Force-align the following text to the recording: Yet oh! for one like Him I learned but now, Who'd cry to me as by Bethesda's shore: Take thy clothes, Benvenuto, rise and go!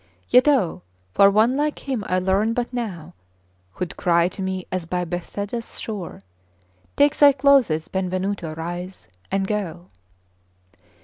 Yet 0.29 0.47
oh! 0.47 0.81
for 1.13 1.29
one 1.29 1.55
like 1.55 1.87
Him 1.87 2.03
I 2.07 2.17
learned 2.17 2.55
but 2.55 2.73
now, 2.73 3.13
Who'd 3.73 3.97
cry 3.97 4.29
to 4.29 4.41
me 4.41 4.65
as 4.71 4.87
by 4.87 5.05
Bethesda's 5.05 5.79
shore: 5.79 6.23
Take 6.95 7.15
thy 7.15 7.33
clothes, 7.33 7.87
Benvenuto, 7.87 8.55
rise 8.57 9.07
and 9.29 9.45
go! 9.45 9.89